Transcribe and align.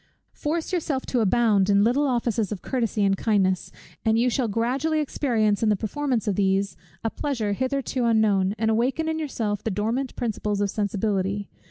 Force 0.33 0.73
yourself 0.73 1.05
to 1.05 1.19
abound 1.19 1.69
in 1.69 1.83
little 1.83 2.07
offices 2.07 2.51
of 2.51 2.63
courtesy 2.63 3.03
and 3.03 3.15
kindness; 3.15 3.71
and 4.03 4.17
you 4.17 4.31
shall 4.31 4.47
gradually 4.47 4.99
experience 4.99 5.61
in 5.61 5.69
the 5.69 5.75
performance 5.75 6.27
of 6.27 6.33
these 6.35 6.75
a 7.03 7.11
pleasure 7.11 7.53
hitherto 7.53 8.05
unknown, 8.05 8.55
and 8.57 8.71
awaken 8.71 9.07
in 9.07 9.19
yourself 9.19 9.63
the 9.63 9.69
dormant 9.69 10.15
principles 10.15 10.59
of 10.59 10.71
sensibility. 10.71 11.51